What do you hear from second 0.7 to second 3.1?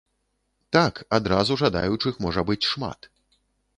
Так, адразу жадаючых можа быць шмат.